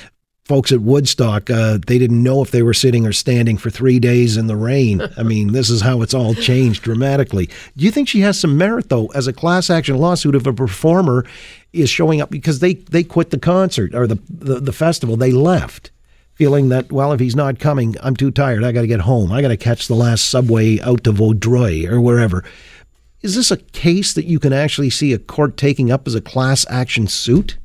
folks 0.49 0.73
at 0.73 0.81
Woodstock, 0.81 1.51
uh, 1.51 1.79
they 1.87 1.99
didn't 1.99 2.23
know 2.23 2.43
if 2.43 2.51
they 2.51 2.63
were 2.63 2.75
sitting 2.75 3.07
or 3.07 3.13
standing 3.13 3.59
for 3.59 3.69
three 3.69 3.99
days 3.99 4.39
in 4.39 4.47
the 4.47 4.57
rain. 4.57 5.03
I 5.17 5.23
mean, 5.23 5.53
this 5.53 5.69
is 5.69 5.83
how 5.83 6.01
it's 6.01 6.15
all 6.15 6.35
changed 6.35 6.83
dramatically. 6.83 7.51
Do 7.77 7.85
you 7.85 7.91
think 7.91 8.09
she 8.09 8.21
has 8.21 8.41
some 8.41 8.57
merit, 8.57 8.89
though, 8.89 9.07
as 9.09 9.27
a 9.27 9.33
class 9.33 9.69
action 9.69 9.99
lawsuit 9.99 10.35
if 10.35 10.47
a 10.47 10.53
performer 10.53 11.27
is 11.75 11.91
showing 11.91 12.23
up 12.23 12.31
because 12.31 12.61
they, 12.61 12.75
they 12.75 13.05
quit 13.05 13.31
the 13.31 13.39
concert 13.39 13.95
or 13.95 14.07
the, 14.07 14.19
the, 14.29 14.59
the 14.59 14.73
festival? 14.73 15.17
They 15.17 15.33
left. 15.33 15.91
Feeling 16.33 16.69
that, 16.69 16.91
well, 16.93 17.13
if 17.13 17.21
he's 17.21 17.37
not 17.37 17.59
coming, 17.59 17.97
I'm 18.01 18.17
too 18.17 18.31
tired. 18.31 18.65
I 18.65 18.73
got 18.73 18.83
to 18.83 18.87
get 18.87 19.01
home. 19.01 19.33
I 19.33 19.43
got 19.43 19.49
to 19.49 19.57
catch 19.57 19.89
the 19.89 19.97
last 19.97 20.29
subway 20.29 20.81
out 20.81 21.05
to 21.05 21.13
Vaudreuil 21.13 21.91
or 21.91 22.01
wherever. 22.01 22.45
Is 23.21 23.35
this 23.35 23.51
a 23.51 23.57
case 23.57 24.15
that 24.15 24.25
you 24.25 24.39
can 24.39 24.53
actually 24.53 24.91
see 24.91 25.13
a 25.13 25.19
court 25.19 25.57
taking 25.57 25.91
up 25.91 26.07
as 26.07 26.15
a 26.15 26.21
class 26.21 26.65
action 26.71 27.09
suit? 27.09 27.59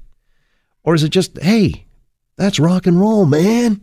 Or 0.83 0.95
is 0.95 1.03
it 1.03 1.09
just, 1.09 1.39
hey, 1.39 1.85
that's 2.35 2.59
rock 2.59 2.87
and 2.87 2.99
roll, 2.99 3.25
man. 3.25 3.81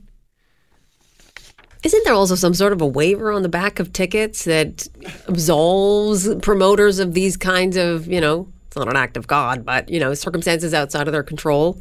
Isn't 1.82 2.04
there 2.04 2.14
also 2.14 2.34
some 2.34 2.52
sort 2.52 2.72
of 2.72 2.82
a 2.82 2.86
waiver 2.86 3.32
on 3.32 3.42
the 3.42 3.48
back 3.48 3.80
of 3.80 3.92
tickets 3.92 4.44
that 4.44 4.86
absolves 5.28 6.28
promoters 6.42 6.98
of 6.98 7.14
these 7.14 7.38
kinds 7.38 7.76
of, 7.76 8.06
you 8.06 8.20
know, 8.20 8.52
it's 8.66 8.76
not 8.76 8.88
an 8.88 8.96
act 8.96 9.16
of 9.16 9.26
God, 9.26 9.64
but, 9.64 9.88
you 9.88 9.98
know, 9.98 10.12
circumstances 10.12 10.74
outside 10.74 11.08
of 11.08 11.12
their 11.12 11.22
control? 11.22 11.80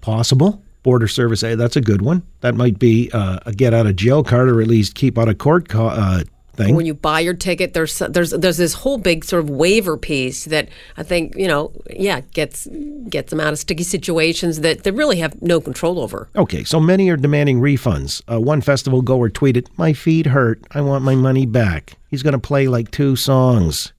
Possible. 0.00 0.62
Border 0.82 1.06
Service, 1.06 1.42
hey, 1.42 1.54
that's 1.54 1.76
a 1.76 1.80
good 1.80 2.02
one. 2.02 2.24
That 2.40 2.56
might 2.56 2.80
be 2.80 3.08
uh, 3.12 3.38
a 3.46 3.52
get 3.52 3.72
out 3.72 3.86
of 3.86 3.94
jail 3.94 4.24
card 4.24 4.48
or 4.48 4.60
at 4.60 4.66
least 4.66 4.96
keep 4.96 5.16
out 5.16 5.28
of 5.28 5.38
court 5.38 5.68
co- 5.68 5.86
uh, 5.86 6.24
thing. 6.54 6.74
When 6.74 6.86
you 6.86 6.94
buy 6.94 7.20
your 7.20 7.34
ticket, 7.34 7.74
there's 7.74 7.98
there's 7.98 8.30
there's 8.30 8.56
this 8.56 8.74
whole 8.74 8.98
big 8.98 9.24
sort 9.24 9.44
of 9.44 9.50
waiver 9.50 9.96
piece 9.96 10.44
that 10.46 10.68
I 10.96 11.02
think 11.02 11.36
you 11.36 11.48
know, 11.48 11.72
yeah, 11.90 12.20
gets 12.32 12.68
gets 13.08 13.30
them 13.30 13.40
out 13.40 13.52
of 13.52 13.58
sticky 13.58 13.84
situations 13.84 14.60
that 14.60 14.84
they 14.84 14.90
really 14.90 15.18
have 15.18 15.40
no 15.42 15.60
control 15.60 15.98
over. 16.00 16.28
Okay, 16.36 16.64
so 16.64 16.80
many 16.80 17.08
are 17.10 17.16
demanding 17.16 17.60
refunds. 17.60 18.22
Uh, 18.30 18.40
one 18.40 18.60
festival 18.60 19.02
goer 19.02 19.30
tweeted, 19.30 19.66
"My 19.76 19.92
feet 19.92 20.26
hurt. 20.26 20.62
I 20.70 20.80
want 20.80 21.04
my 21.04 21.14
money 21.14 21.46
back." 21.46 21.94
He's 22.08 22.22
going 22.22 22.32
to 22.32 22.38
play 22.38 22.68
like 22.68 22.90
two 22.90 23.16
songs. 23.16 23.92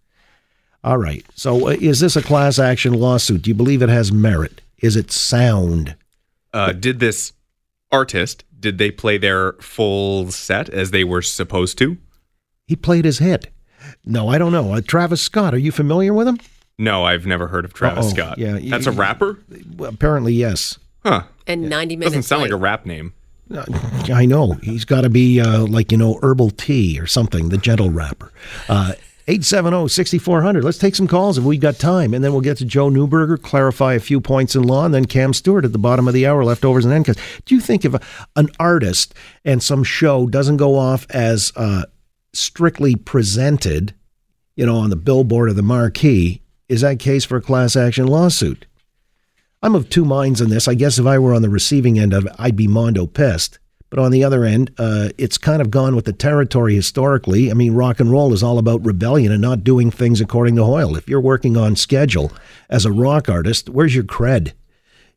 All 0.84 0.98
right. 0.98 1.26
So 1.36 1.68
uh, 1.68 1.78
is 1.80 2.00
this 2.00 2.16
a 2.16 2.22
class 2.22 2.60
action 2.60 2.94
lawsuit? 2.94 3.44
Do 3.44 3.50
you 3.50 3.56
believe 3.56 3.82
it 3.82 3.90
has 3.90 4.12
merit? 4.12 4.62
Is 4.80 4.96
it 4.96 5.12
sound? 5.12 5.96
Uh, 6.52 6.74
did 6.74 7.00
this 7.00 7.34
artist 7.92 8.44
did 8.64 8.78
they 8.78 8.90
play 8.90 9.18
their 9.18 9.54
full 9.54 10.32
set 10.32 10.70
as 10.70 10.92
they 10.92 11.04
were 11.04 11.22
supposed 11.22 11.78
to? 11.78 11.98
He 12.68 12.76
played 12.76 13.06
his 13.06 13.20
hit. 13.20 13.50
No, 14.06 14.30
I 14.30 14.38
don't 14.38 14.52
know. 14.52 14.74
Uh, 14.74 14.82
Travis 14.82 15.22
Scott, 15.22 15.54
are 15.54 15.58
you 15.60 15.72
familiar 15.72 16.14
with 16.14 16.28
him? 16.28 16.40
No, 16.78 17.04
I've 17.04 17.26
never 17.26 17.48
heard 17.48 17.66
of 17.66 17.74
Travis 17.74 18.06
Uh-oh. 18.06 18.10
Scott. 18.10 18.38
Yeah, 18.38 18.58
that's 18.62 18.88
a 18.88 18.92
rapper. 18.92 19.40
Apparently, 19.80 20.34
yes. 20.34 20.80
Huh? 21.06 21.24
And 21.46 21.70
90 21.70 21.98
minutes. 21.98 22.12
Doesn't 22.12 22.24
sound 22.24 22.42
like 22.44 22.52
late. 22.52 22.56
a 22.56 22.58
rap 22.58 22.86
name. 22.86 23.14
Uh, 23.54 23.66
I 24.14 24.26
know. 24.26 24.54
He's 24.64 24.86
got 24.86 25.02
to 25.02 25.10
be 25.10 25.40
uh, 25.42 25.66
like, 25.68 25.92
you 25.92 25.98
know, 25.98 26.18
herbal 26.24 26.52
tea 26.52 27.00
or 27.00 27.06
something, 27.06 27.50
the 27.50 27.58
gentle 27.58 27.90
rapper. 27.92 28.32
Uh, 28.70 28.94
870-6400. 29.28 30.64
Let's 30.64 30.78
take 30.78 30.96
some 30.96 31.08
calls 31.08 31.38
if 31.38 31.44
we've 31.44 31.60
got 31.60 31.76
time. 31.78 32.14
And 32.14 32.24
then 32.24 32.32
we'll 32.32 32.42
get 32.42 32.58
to 32.58 32.66
Joe 32.66 32.90
Neuberger, 32.90 33.42
clarify 33.42 33.94
a 33.94 34.00
few 34.00 34.20
points 34.20 34.56
in 34.56 34.64
law, 34.64 34.86
and 34.86 34.94
then 34.94 35.06
Cam 35.06 35.34
Stewart 35.34 35.66
at 35.66 35.72
the 35.74 35.78
bottom 35.78 36.08
of 36.08 36.14
the 36.14 36.26
hour, 36.26 36.44
leftovers 36.44 36.86
and 36.86 36.94
end 36.94 37.06
cuts. 37.06 37.20
Do 37.46 37.56
you 37.56 37.62
think 37.62 37.86
if 37.86 37.94
a, 37.94 38.02
an 38.36 38.50
artist 38.60 39.14
and 39.46 39.62
some 39.62 39.84
show 39.84 40.26
doesn't 40.28 40.58
go 40.58 40.78
off 40.78 41.06
as 41.12 41.54
uh, 41.56 41.84
strictly 42.34 42.96
presented, 42.96 43.94
you 44.56 44.66
know, 44.66 44.78
on 44.78 44.90
the 44.90 44.96
billboard 44.96 45.50
or 45.50 45.54
the 45.54 45.62
marquee, 45.62 46.42
is 46.68 46.82
that 46.82 47.00
case 47.00 47.24
for 47.26 47.38
a 47.38 47.42
class 47.42 47.76
action 47.76 48.08
lawsuit? 48.08 48.66
I'm 49.62 49.76
of 49.76 49.90
two 49.90 50.04
minds 50.04 50.42
on 50.42 50.50
this. 50.50 50.68
I 50.68 50.74
guess 50.74 51.00
if 51.00 51.06
I 51.06 51.20
were 51.20 51.34
on 51.34 51.42
the 51.42 51.50
receiving 51.50 51.98
end 51.98 52.14
of 52.14 52.26
it, 52.26 52.34
I'd 52.38 52.56
be 52.56 52.68
mondo 52.68 53.06
pissed. 53.06 53.60
But 53.90 54.00
on 54.00 54.12
the 54.12 54.24
other 54.24 54.44
end, 54.44 54.72
uh, 54.80 55.10
it's 55.20 55.38
kind 55.38 55.62
of 55.62 55.70
gone 55.70 55.96
with 55.96 56.06
the 56.06 56.14
territory 56.14 56.74
historically. 56.74 57.52
I 57.52 57.54
mean, 57.54 57.76
rock 57.76 58.00
and 58.00 58.12
roll 58.12 58.34
is 58.34 58.42
all 58.42 58.58
about 58.58 58.84
rebellion 58.84 59.32
and 59.32 59.42
not 59.42 59.64
doing 59.64 59.92
things 59.92 60.20
according 60.20 60.56
to 60.56 60.64
Hoyle. 60.64 60.98
If 60.98 61.08
you're 61.08 61.22
working 61.22 61.56
on 61.56 61.76
schedule 61.76 62.32
as 62.70 62.86
a 62.86 62.92
rock 62.92 63.30
artist, 63.30 63.70
where's 63.70 63.94
your 63.94 64.04
cred? 64.04 64.54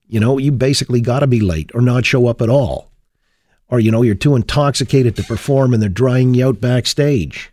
You 0.07 0.21
know, 0.21 0.37
you 0.37 0.53
basically 0.53 1.01
got 1.01 1.21
to 1.21 1.27
be 1.27 1.41
late 1.41 1.71
or 1.75 1.81
not 1.81 2.05
show 2.05 2.27
up 2.29 2.43
at 2.43 2.51
all. 2.51 2.91
Or, 3.69 3.81
you 3.81 3.91
know, 3.91 4.03
you're 4.03 4.15
too 4.15 4.37
intoxicated 4.37 5.17
to 5.17 5.25
perform 5.25 5.75
and 5.75 5.83
they're 5.83 5.89
drying 5.89 6.35
you 6.35 6.47
out 6.47 6.61
backstage. 6.61 7.51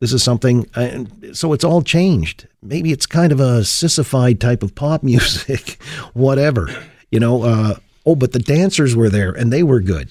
This 0.00 0.12
is 0.12 0.22
something, 0.22 0.68
and 0.74 1.36
so 1.36 1.52
it's 1.52 1.64
all 1.64 1.82
changed. 1.82 2.46
Maybe 2.62 2.92
it's 2.92 3.06
kind 3.06 3.32
of 3.32 3.40
a 3.40 3.64
sissified 3.64 4.40
type 4.40 4.62
of 4.62 4.74
pop 4.74 5.02
music, 5.02 5.82
whatever. 6.12 6.68
You 7.10 7.20
know, 7.20 7.42
uh, 7.42 7.76
oh, 8.04 8.14
but 8.14 8.32
the 8.32 8.38
dancers 8.38 8.94
were 8.94 9.08
there 9.08 9.32
and 9.32 9.52
they 9.52 9.62
were 9.62 9.80
good. 9.80 10.10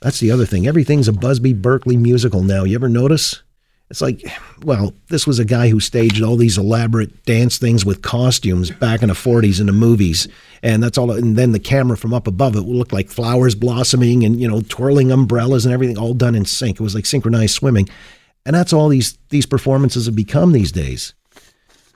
That's 0.00 0.20
the 0.20 0.30
other 0.30 0.46
thing. 0.46 0.66
Everything's 0.66 1.08
a 1.08 1.12
Busby 1.12 1.52
Berkeley 1.52 1.96
musical 1.96 2.42
now. 2.42 2.64
You 2.64 2.76
ever 2.76 2.88
notice? 2.88 3.42
It's 3.90 4.02
like, 4.02 4.22
well, 4.64 4.92
this 5.08 5.26
was 5.26 5.38
a 5.38 5.46
guy 5.46 5.70
who 5.70 5.80
staged 5.80 6.22
all 6.22 6.36
these 6.36 6.58
elaborate 6.58 7.24
dance 7.24 7.56
things 7.56 7.86
with 7.86 8.02
costumes 8.02 8.70
back 8.70 9.02
in 9.02 9.08
the 9.08 9.14
40s 9.14 9.60
in 9.60 9.66
the 9.66 9.72
movies. 9.72 10.28
And 10.62 10.82
that's 10.82 10.98
all. 10.98 11.10
And 11.10 11.36
then 11.36 11.52
the 11.52 11.58
camera 11.58 11.96
from 11.96 12.12
up 12.12 12.26
above 12.26 12.54
it 12.54 12.66
would 12.66 12.76
look 12.76 12.92
like 12.92 13.08
flowers 13.08 13.54
blossoming 13.54 14.24
and, 14.24 14.38
you 14.38 14.46
know, 14.46 14.60
twirling 14.60 15.10
umbrellas 15.10 15.64
and 15.64 15.72
everything 15.72 15.96
all 15.96 16.12
done 16.12 16.34
in 16.34 16.44
sync. 16.44 16.78
It 16.78 16.82
was 16.82 16.94
like 16.94 17.06
synchronized 17.06 17.54
swimming. 17.54 17.88
And 18.44 18.54
that's 18.54 18.74
all 18.74 18.88
these, 18.88 19.16
these 19.30 19.46
performances 19.46 20.04
have 20.04 20.14
become 20.14 20.52
these 20.52 20.72
days. 20.72 21.14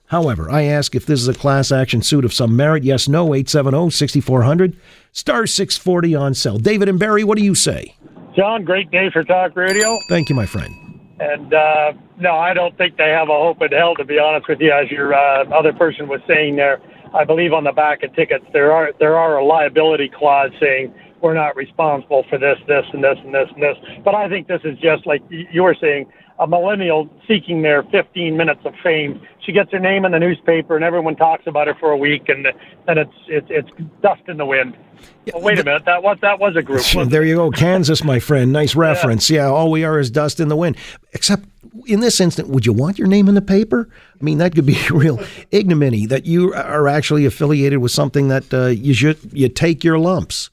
However, 0.06 0.50
I 0.50 0.64
ask 0.64 0.94
if 0.94 1.06
this 1.06 1.20
is 1.20 1.28
a 1.28 1.34
class 1.34 1.72
action 1.72 2.02
suit 2.02 2.24
of 2.24 2.34
some 2.34 2.54
merit. 2.54 2.84
Yes, 2.84 3.08
no, 3.08 3.34
870 3.34 3.90
6400, 3.90 4.76
star 5.12 5.46
640 5.46 6.14
on 6.14 6.34
sale. 6.34 6.58
David 6.58 6.88
and 6.88 6.98
Barry, 6.98 7.24
what 7.24 7.38
do 7.38 7.44
you 7.44 7.54
say? 7.54 7.96
John, 8.36 8.64
great 8.64 8.90
day 8.90 9.10
for 9.10 9.24
talk 9.24 9.56
radio. 9.56 9.98
Thank 10.08 10.28
you, 10.28 10.34
my 10.34 10.46
friend. 10.46 10.81
And 11.22 11.54
uh, 11.54 11.92
no, 12.18 12.34
I 12.34 12.52
don't 12.52 12.76
think 12.76 12.96
they 12.96 13.10
have 13.10 13.28
a 13.28 13.38
hope 13.38 13.62
in 13.62 13.70
hell, 13.70 13.94
to 13.94 14.04
be 14.04 14.18
honest 14.18 14.48
with 14.48 14.60
you. 14.60 14.72
As 14.72 14.90
your 14.90 15.14
uh, 15.14 15.44
other 15.54 15.72
person 15.72 16.08
was 16.08 16.20
saying 16.26 16.56
there, 16.56 16.80
I 17.14 17.24
believe 17.24 17.52
on 17.52 17.62
the 17.62 17.70
back 17.70 18.02
of 18.02 18.12
tickets 18.16 18.44
there 18.52 18.72
are 18.72 18.90
there 18.98 19.16
are 19.16 19.38
a 19.38 19.44
liability 19.44 20.08
clause 20.08 20.50
saying 20.60 20.92
we're 21.20 21.34
not 21.34 21.54
responsible 21.54 22.24
for 22.28 22.38
this, 22.38 22.58
this, 22.66 22.84
and 22.92 23.04
this, 23.04 23.16
and 23.24 23.32
this, 23.32 23.48
and 23.54 23.62
this. 23.62 23.76
But 24.04 24.16
I 24.16 24.28
think 24.28 24.48
this 24.48 24.62
is 24.64 24.76
just 24.78 25.06
like 25.06 25.22
you 25.30 25.62
were 25.62 25.76
saying, 25.80 26.06
a 26.38 26.46
millennial 26.46 27.08
seeking 27.28 27.62
their 27.62 27.82
15 27.84 28.36
minutes 28.36 28.60
of 28.64 28.74
fame. 28.82 29.20
She 29.44 29.52
gets 29.52 29.70
her 29.72 29.78
name 29.78 30.04
in 30.04 30.12
the 30.12 30.18
newspaper, 30.18 30.76
and 30.76 30.84
everyone 30.84 31.16
talks 31.16 31.46
about 31.46 31.66
her 31.66 31.74
for 31.74 31.90
a 31.90 31.96
week, 31.96 32.28
and 32.28 32.46
then 32.86 32.98
it's 32.98 33.14
it's 33.28 33.46
it's 33.50 33.68
dust 34.02 34.22
in 34.28 34.36
the 34.36 34.46
wind. 34.46 34.76
Yeah, 35.24 35.34
well, 35.34 35.44
wait 35.44 35.58
a 35.58 35.64
minute, 35.64 35.84
that 35.84 36.02
was 36.02 36.18
that 36.22 36.38
was 36.38 36.56
a 36.56 36.62
group. 36.62 36.82
There 37.08 37.24
you 37.24 37.36
go, 37.36 37.50
Kansas, 37.50 38.04
my 38.04 38.18
friend. 38.18 38.52
Nice 38.52 38.74
reference. 38.74 39.30
Yeah. 39.30 39.46
yeah, 39.46 39.52
all 39.52 39.70
we 39.70 39.84
are 39.84 39.98
is 39.98 40.10
dust 40.10 40.40
in 40.40 40.48
the 40.48 40.56
wind. 40.56 40.76
Except 41.12 41.44
in 41.86 42.00
this 42.00 42.20
instant, 42.20 42.48
would 42.48 42.66
you 42.66 42.72
want 42.72 42.98
your 42.98 43.08
name 43.08 43.28
in 43.28 43.34
the 43.34 43.42
paper? 43.42 43.88
I 44.20 44.24
mean, 44.24 44.38
that 44.38 44.54
could 44.54 44.66
be 44.66 44.78
real 44.90 45.20
ignominy 45.50 46.06
that 46.06 46.26
you 46.26 46.54
are 46.54 46.88
actually 46.88 47.24
affiliated 47.24 47.78
with 47.78 47.92
something 47.92 48.28
that 48.28 48.52
uh, 48.52 48.66
you 48.66 48.94
should 48.94 49.18
you 49.32 49.48
take 49.48 49.84
your 49.84 49.98
lumps. 49.98 50.50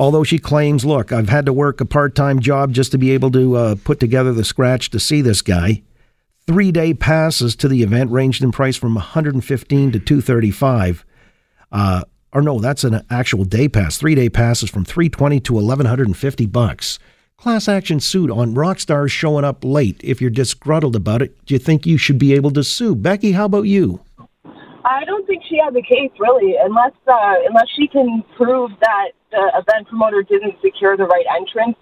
Although 0.00 0.24
she 0.24 0.38
claims, 0.38 0.86
look, 0.86 1.12
I've 1.12 1.28
had 1.28 1.44
to 1.44 1.52
work 1.52 1.78
a 1.82 1.84
part 1.84 2.14
time 2.14 2.40
job 2.40 2.72
just 2.72 2.90
to 2.92 2.98
be 2.98 3.10
able 3.10 3.30
to 3.32 3.54
uh, 3.54 3.74
put 3.84 4.00
together 4.00 4.32
the 4.32 4.46
scratch 4.46 4.88
to 4.90 4.98
see 4.98 5.20
this 5.20 5.42
guy. 5.42 5.82
Three 6.46 6.72
day 6.72 6.94
passes 6.94 7.54
to 7.56 7.68
the 7.68 7.82
event 7.82 8.10
ranged 8.10 8.42
in 8.42 8.50
price 8.50 8.76
from 8.76 8.94
115 8.94 9.92
to 9.92 9.98
235. 9.98 11.04
Uh, 11.70 12.04
or 12.32 12.40
no, 12.40 12.60
that's 12.60 12.82
an 12.82 13.04
actual 13.10 13.44
day 13.44 13.68
pass. 13.68 13.98
Three 13.98 14.14
day 14.14 14.30
passes 14.30 14.70
from 14.70 14.86
320 14.86 15.38
to 15.40 15.52
1150 15.52 16.46
bucks. 16.46 16.98
Class 17.36 17.68
action 17.68 18.00
suit 18.00 18.30
on 18.30 18.54
rock 18.54 18.80
stars 18.80 19.12
showing 19.12 19.44
up 19.44 19.62
late. 19.62 20.00
If 20.02 20.22
you're 20.22 20.30
disgruntled 20.30 20.96
about 20.96 21.20
it, 21.20 21.44
do 21.44 21.54
you 21.54 21.58
think 21.58 21.84
you 21.84 21.98
should 21.98 22.18
be 22.18 22.32
able 22.32 22.52
to 22.52 22.64
sue? 22.64 22.94
Becky, 22.94 23.32
how 23.32 23.44
about 23.44 23.64
you? 23.64 24.00
I 24.90 25.04
don't 25.04 25.24
think 25.24 25.44
she 25.48 25.58
has 25.64 25.72
a 25.76 25.82
case 25.82 26.10
really, 26.18 26.56
unless 26.60 26.92
uh, 27.06 27.34
unless 27.46 27.68
she 27.76 27.86
can 27.86 28.24
prove 28.36 28.72
that 28.80 29.10
the 29.30 29.52
event 29.54 29.86
promoter 29.88 30.24
didn't 30.24 30.56
secure 30.60 30.96
the 30.96 31.04
right 31.04 31.24
entrance 31.38 31.76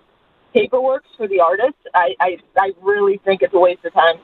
paperwork 0.53 1.05
for 1.17 1.27
the 1.27 1.41
artist. 1.41 1.79
I, 1.95 2.15
I 2.21 2.37
I 2.59 2.73
really 2.83 3.19
think 3.25 3.41
it's 3.41 3.55
a 3.55 3.59
waste 3.59 3.83
of 3.87 3.95
time. 3.95 4.17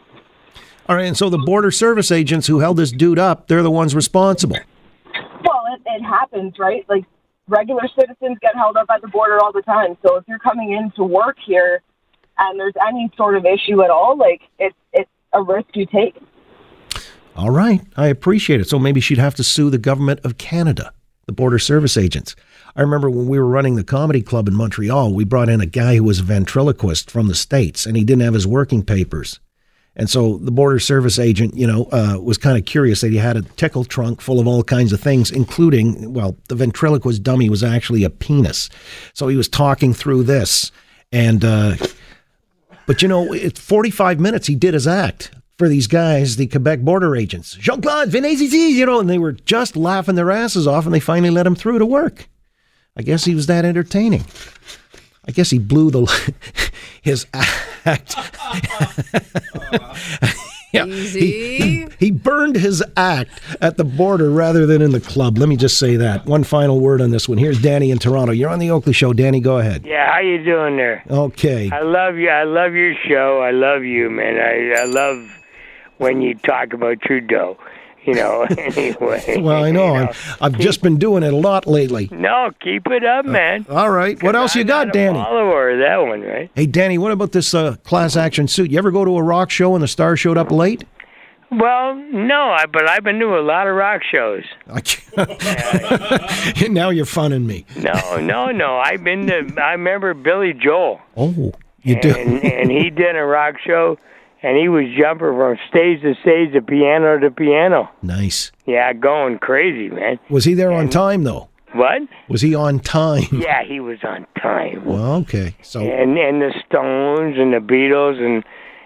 All 0.87 0.97
right, 0.97 1.07
and 1.07 1.17
so 1.17 1.31
the 1.31 1.39
border 1.39 1.71
service 1.71 2.13
agents 2.13 2.47
who 2.47 2.59
held 2.59 2.77
this 2.77 2.93
dude 2.93 3.19
up, 3.19 3.49
they're 3.49 3.63
the 3.63 3.71
ones 3.71 3.95
responsible. 3.95 4.59
Well, 5.07 5.63
it, 5.75 5.81
it 5.87 6.03
happens, 6.03 6.59
right? 6.59 6.85
Like 6.87 7.07
regular 7.49 7.89
citizens 7.99 8.37
get 8.43 8.55
held 8.55 8.77
up 8.77 8.89
at 8.95 9.01
the 9.01 9.09
border 9.09 9.43
all 9.43 9.53
the 9.53 9.63
time. 9.63 9.97
So 10.07 10.17
if 10.17 10.25
you're 10.29 10.39
coming 10.39 10.73
in 10.73 10.91
to 10.97 11.05
work 11.05 11.39
here 11.47 11.81
and 12.37 12.61
there's 12.61 12.75
any 12.87 13.11
sort 13.17 13.35
of 13.35 13.47
issue 13.47 13.83
at 13.83 13.89
all, 13.89 14.19
like 14.19 14.43
it's 14.59 14.77
it's 14.93 15.11
a 15.33 15.43
risk 15.43 15.69
you 15.73 15.87
take. 15.87 16.17
All 17.37 17.51
right, 17.51 17.81
I 17.97 18.07
appreciate 18.07 18.61
it. 18.61 18.69
So 18.69 18.79
maybe 18.79 19.01
she'd 19.01 19.19
have 19.19 19.35
to 19.37 19.45
sue 19.45 19.69
the 19.69 19.79
government 19.79 20.21
of 20.25 20.39
Canada, 20.39 20.93
the 21.27 21.33
border 21.33 21.59
service 21.59 21.97
agents. 21.97 22.37
I 22.77 22.83
remember 22.83 23.11
when 23.11 23.27
we 23.27 23.39
were 23.39 23.47
running 23.47 23.75
the 23.75 23.85
comedy 23.85 24.23
club 24.23 24.47
in 24.47 24.55
Montreal, 24.55 25.13
we 25.13 25.25
brought 25.25 25.49
in 25.49 25.61
a 25.61 25.67
guy 25.67 25.97
who 25.97 26.05
was 26.05 26.21
a 26.21 26.25
ventriloquist 26.25 27.11
from 27.11 27.27
the 27.27 27.35
States 27.35 27.87
and 27.87 27.97
he 27.97 28.05
didn't 28.05 28.23
have 28.23 28.35
his 28.35 28.47
working 28.47 28.85
papers. 28.85 29.41
And 29.97 30.11
so 30.11 30.39
the 30.39 30.51
border 30.51 30.81
service 30.81 31.21
agent, 31.21 31.57
you 31.57 31.69
know, 31.69 31.85
uh, 31.93 32.19
was 32.21 32.37
kind 32.37 32.59
of 32.59 32.65
curious 32.65 33.01
that 33.01 33.13
he 33.13 33.19
had 33.19 33.37
a 33.37 33.43
tickle 33.43 33.85
trunk 33.85 34.21
full 34.21 34.41
of 34.41 34.47
all 34.47 34.65
kinds 34.65 34.93
of 34.93 35.01
things, 35.01 35.31
including, 35.31 36.13
well, 36.13 36.37
the 36.49 36.57
ventriloquist 36.57 37.23
dummy 37.23 37.49
was 37.49 37.63
actually 37.63 38.03
a 38.03 38.11
penis. 38.11 38.71
So 39.13 39.29
he 39.29 39.37
was 39.37 39.49
talking 39.49 39.93
through 39.93 40.25
this. 40.25 40.73
And, 41.13 41.45
uh, 41.45 41.77
but 42.87 43.03
you 43.03 43.09
know, 43.09 43.33
it's 43.33 43.61
45 43.61 44.19
minutes 44.19 44.49
he 44.49 44.57
did 44.57 44.75
his 44.75 44.89
act 44.89 45.31
for 45.57 45.69
these 45.69 45.87
guys, 45.87 46.37
the 46.37 46.47
Quebec 46.47 46.81
border 46.81 47.15
agents. 47.15 47.55
Jean 47.55 47.81
Claude, 47.81 48.09
venez 48.09 48.41
ici, 48.41 48.57
you 48.57 48.87
know, 48.87 49.01
and 49.01 49.09
they 49.09 49.19
were 49.19 49.33
just 49.33 49.77
laughing 49.77 50.15
their 50.15 50.31
asses 50.31 50.67
off, 50.67 50.85
and 50.85 50.95
they 50.95 51.01
finally 51.01 51.31
let 51.31 51.47
him 51.47 51.55
through 51.55 51.79
to 51.79 51.87
work. 51.87 52.29
I 52.97 53.03
guess 53.03 53.25
he 53.25 53.35
was 53.35 53.47
that 53.47 53.65
entertaining. 53.65 54.25
I 55.27 55.33
guess 55.33 55.51
he 55.51 55.59
blew 55.59 55.91
the 55.91 56.71
his 57.03 57.27
act. 57.33 58.15
yeah, 60.73 60.85
Easy. 60.87 61.59
He, 61.59 61.87
he, 61.99 62.11
burned 62.11 62.57
his 62.57 62.83
act 62.97 63.31
at 63.61 63.77
the 63.77 63.85
border 63.85 64.31
rather 64.31 64.67
than 64.67 64.83
in 64.83 64.91
the 64.93 65.01
club. 65.01 65.39
Let 65.39 65.49
me 65.49 65.57
just 65.57 65.79
say 65.79 65.97
that. 65.97 66.27
One 66.27 66.45
final 66.45 66.79
word 66.81 67.01
on 67.01 67.11
this 67.11 67.29
one. 67.29 67.39
Here's 67.39 67.61
Danny 67.61 67.91
in 67.91 67.99
Toronto. 67.99 68.33
You're 68.33 68.51
on 68.51 68.59
the 68.59 68.71
Oakley 68.71 68.93
Show. 68.93 69.13
Danny, 69.13 69.41
go 69.41 69.59
ahead. 69.59 69.87
Yeah, 69.87 70.13
how 70.13 70.21
you 70.21 70.45
doing 70.45 70.77
there? 70.77 71.05
Okay. 71.11 71.71
I 71.71 71.81
love 71.81 72.17
you. 72.17 72.29
I 72.29 72.45
love 72.45 72.75
your 72.75 72.95
show. 73.09 73.41
I 73.41 73.51
love 73.51 73.83
you, 73.83 74.11
man. 74.11 74.37
I, 74.37 74.83
I 74.83 74.85
love 74.85 75.31
when 75.99 76.21
you 76.21 76.35
talk 76.35 76.73
about 76.73 77.01
Trudeau. 77.01 77.57
You 78.05 78.15
know, 78.15 78.43
anyway. 78.59 79.39
well, 79.41 79.65
I 79.65 79.71
know. 79.71 79.95
You 79.95 80.05
know 80.05 80.13
I've 80.41 80.53
keep, 80.53 80.61
just 80.61 80.83
been 80.83 80.99
doing 80.99 81.23
it 81.23 81.33
a 81.33 81.37
lot 81.37 81.67
lately. 81.67 82.11
No, 82.13 82.51
keep 82.61 82.87
it 82.89 83.03
up, 83.03 83.25
man. 83.25 83.65
Uh, 83.67 83.77
all 83.77 83.91
right. 83.91 84.23
What 84.23 84.37
else 84.37 84.55
I'm 84.55 84.59
you 84.59 84.65
got, 84.67 84.93
Danny? 84.93 85.19
follower 85.19 85.79
that 85.79 85.97
one, 85.97 86.21
right? 86.21 86.51
Hey, 86.55 86.67
Danny, 86.67 86.99
what 86.99 87.13
about 87.13 87.33
this 87.33 87.55
uh, 87.55 87.77
class 87.77 88.15
action 88.15 88.47
suit? 88.47 88.71
You 88.71 88.77
ever 88.77 88.91
go 88.91 89.07
to 89.07 89.17
a 89.17 89.23
rock 89.23 89.51
show 89.51 89.75
and 89.75 89.83
the 89.83 89.89
star 89.89 90.17
showed 90.17 90.37
up 90.37 90.51
late? 90.51 90.85
Well, 91.51 91.95
no, 91.95 92.51
I, 92.51 92.67
but 92.67 92.89
I've 92.89 93.05
been 93.05 93.21
to 93.21 93.39
a 93.39 93.41
lot 93.41 93.69
of 93.69 93.75
rock 93.75 94.03
shows. 94.03 94.45
now 96.69 96.91
you're 96.91 97.05
funning 97.05 97.47
me. 97.47 97.65
No, 97.77 98.19
no, 98.19 98.51
no. 98.51 98.79
I've 98.79 99.05
been 99.05 99.27
to. 99.29 99.63
I 99.63 99.73
remember 99.73 100.15
Billy 100.15 100.53
Joel. 100.53 101.01
Oh, 101.17 101.53
you 101.83 102.01
do. 102.01 102.11
And, 102.11 102.45
and 102.45 102.71
he 102.71 102.91
did 102.91 103.17
a 103.17 103.25
rock 103.25 103.57
show 103.65 103.99
and 104.45 104.59
he 104.59 104.69
was 104.69 104.85
jumping 104.97 105.35
from 105.35 105.57
stage 105.71 106.03
to 106.03 106.15
stage, 106.21 106.53
to 106.53 106.61
piano 106.61 107.19
to 107.19 107.31
piano. 107.31 107.89
Nice. 108.03 108.53
Yeah, 108.67 108.93
going 108.93 109.39
crazy, 109.39 109.89
man. 109.89 110.21
Was 110.29 110.45
he 110.45 110.53
there 110.53 110.71
and, 110.71 110.81
on 110.81 110.89
time 110.91 111.25
though? 111.25 111.49
What? 111.73 112.03
Was 112.29 112.43
he 112.43 112.55
on 112.55 112.79
time? 112.79 113.25
Yeah, 113.33 113.65
he 113.65 113.81
was 113.81 113.99
on 114.05 114.27
time. 114.41 114.85
Well, 114.85 115.15
okay. 115.23 115.57
So 115.63 115.81
and 115.81 116.17
and 116.19 116.43
the 116.43 116.53
Stones 116.67 117.37
and 117.39 117.55
the 117.55 117.59
Beatles 117.59 118.21
and 118.21 118.45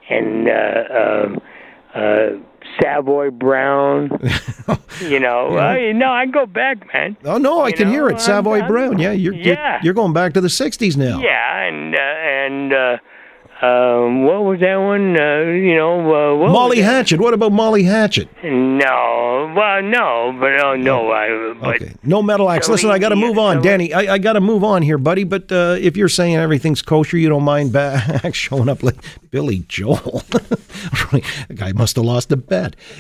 and 0.09 0.49
uh, 0.49 1.99
uh, 1.99 1.99
uh, 1.99 2.39
Savoy 2.81 3.31
Brown. 3.31 4.11
you 5.01 5.19
know, 5.19 5.55
yeah. 5.55 5.77
you 5.77 5.93
know, 5.93 6.11
I 6.11 6.27
go 6.27 6.47
back, 6.47 6.87
man. 6.95 7.17
Oh 7.25 7.37
no, 7.37 7.63
I 7.63 7.69
you 7.69 7.75
can 7.75 7.89
know, 7.89 7.95
hear 7.95 8.09
it. 8.11 8.21
Savoy 8.21 8.61
I'm, 8.61 8.69
Brown. 8.69 8.99
Yeah, 9.01 9.11
you're, 9.11 9.35
yeah. 9.35 9.45
You're, 9.45 9.81
you're, 9.83 9.95
going 9.95 10.13
back 10.13 10.35
to 10.35 10.41
the 10.41 10.49
'60s 10.49 10.97
now. 10.97 11.21
Yeah, 11.21 11.63
and 11.65 11.95
uh, 11.97 11.99
and. 11.99 12.73
Uh, 12.73 12.99
um, 13.61 14.23
what 14.23 14.45
was 14.45 14.61
that 14.61 14.77
one? 14.77 15.19
Uh, 15.19 15.41
you 15.51 15.75
know, 15.75 16.45
uh, 16.45 16.49
Molly 16.49 16.81
Hatchet. 16.81 17.21
What 17.21 17.35
about 17.35 17.51
Molly 17.51 17.83
Hatchet? 17.83 18.29
No, 18.45 19.53
well, 19.57 19.83
no, 19.83 20.37
but 20.39 20.65
oh 20.65 20.77
no, 20.77 21.11
I. 21.11 21.55
But 21.61 21.83
okay, 21.83 21.95
no 22.05 22.23
metal 22.23 22.49
acts. 22.51 22.69
Listen, 22.69 22.91
I 22.91 23.01
got 23.01 23.09
to 23.09 23.17
move 23.17 23.37
on, 23.37 23.61
Danny. 23.61 23.93
I, 23.93 24.15
I 24.15 24.19
got 24.19 24.35
to 24.35 24.41
move 24.41 24.63
on 24.63 24.83
here, 24.83 24.97
buddy. 24.97 25.25
But 25.25 25.51
uh, 25.51 25.77
if 25.81 25.97
you're 25.97 26.09
saying 26.09 26.37
everything's 26.37 26.83
kosher, 26.83 27.19
you 27.19 27.29
don't 27.29 27.43
mind 27.43 27.73
back 27.73 28.33
showing 28.35 28.69
up 28.69 28.85
like 28.85 28.97
Billy 29.33 29.65
Joel. 29.67 30.23
the 30.31 31.55
guy 31.55 31.73
must 31.73 31.97
have 31.97 32.05
lost 32.05 32.31
a 32.31 32.37
bet. 32.37 32.77